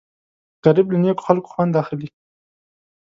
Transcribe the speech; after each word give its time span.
غریب 0.63 0.87
له 0.93 0.97
نیکو 1.03 1.23
خلکو 1.27 1.47
خوند 1.53 1.73
اخلي 1.81 2.07